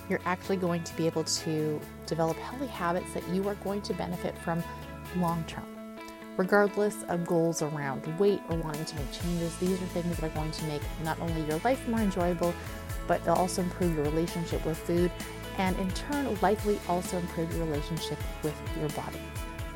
you're 0.08 0.20
actually 0.24 0.56
going 0.56 0.82
to 0.84 0.96
be 0.96 1.06
able 1.06 1.24
to 1.24 1.80
develop 2.06 2.36
healthy 2.38 2.66
habits 2.66 3.12
that 3.12 3.26
you 3.28 3.46
are 3.46 3.54
going 3.56 3.82
to 3.82 3.94
benefit 3.94 4.36
from 4.38 4.62
long 5.16 5.44
term. 5.46 5.66
Regardless 6.38 7.02
of 7.08 7.26
goals 7.26 7.62
around 7.62 8.06
weight 8.18 8.40
or 8.48 8.56
wanting 8.58 8.84
to 8.84 8.96
make 8.96 9.12
changes, 9.12 9.54
these 9.58 9.82
are 9.82 9.86
things 9.86 10.16
that 10.16 10.30
are 10.30 10.34
going 10.34 10.52
to 10.52 10.64
make 10.64 10.82
not 11.02 11.20
only 11.20 11.42
your 11.46 11.60
life 11.64 11.86
more 11.88 12.00
enjoyable, 12.00 12.54
but 13.06 13.22
they'll 13.24 13.34
also 13.34 13.62
improve 13.62 13.94
your 13.94 14.04
relationship 14.04 14.64
with 14.64 14.78
food 14.78 15.10
and 15.58 15.76
in 15.78 15.90
turn 15.90 16.38
likely 16.40 16.78
also 16.88 17.18
improve 17.18 17.54
your 17.54 17.66
relationship 17.66 18.18
with 18.42 18.54
your 18.78 18.88
body. 18.90 19.18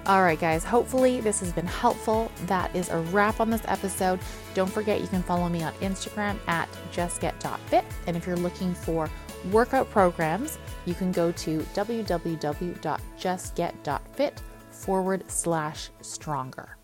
All 0.05 0.23
right, 0.23 0.41
guys, 0.41 0.65
hopefully 0.65 1.21
this 1.21 1.39
has 1.41 1.53
been 1.53 1.67
helpful. 1.67 2.33
That 2.47 2.75
is 2.75 2.89
a 2.89 2.99
wrap 2.99 3.39
on 3.39 3.51
this 3.51 3.63
episode. 3.67 4.19
Don't 4.53 4.71
forget 4.71 5.01
you 5.01 5.07
can 5.07 5.23
follow 5.23 5.49
me 5.49 5.63
on 5.63 5.73
Instagram 5.75 6.39
at 6.49 6.69
justget.fit. 6.91 7.85
And 8.09 8.17
if 8.17 8.27
you're 8.27 8.37
looking 8.37 8.75
for 8.75 9.09
workout 9.53 9.89
programs, 9.91 10.59
you 10.87 10.95
can 10.95 11.13
go 11.13 11.31
to 11.33 11.61
www.justget.fit 11.75 14.43
forward 14.71 15.31
slash 15.31 15.91
stronger. 16.01 16.77